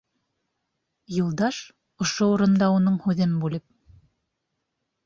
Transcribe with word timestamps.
Юлдаш, 1.17 1.61
ошо 2.07 2.29
урында 2.33 2.71
уның 2.79 2.99
һүҙен 3.05 3.39
бүлеп: 3.45 3.69